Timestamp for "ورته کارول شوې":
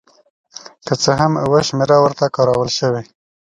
2.01-3.03